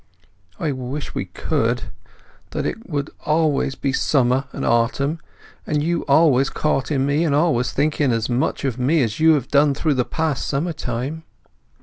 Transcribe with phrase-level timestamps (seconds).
[0.59, 1.91] "I wish we could.
[2.49, 5.19] That it would always be summer and autumn,
[5.67, 9.49] and you always courting me, and always thinking as much of me as you have
[9.49, 11.21] done through the past summer time!"